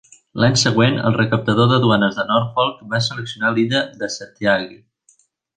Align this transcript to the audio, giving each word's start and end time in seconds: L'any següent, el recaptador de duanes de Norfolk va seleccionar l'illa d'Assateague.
L'any 0.43 0.55
següent, 0.61 0.95
el 1.09 1.17
recaptador 1.17 1.69
de 1.73 1.77
duanes 1.83 2.17
de 2.21 2.25
Norfolk 2.31 2.81
va 2.95 3.03
seleccionar 3.09 3.55
l'illa 3.59 3.85
d'Assateague. 4.01 4.83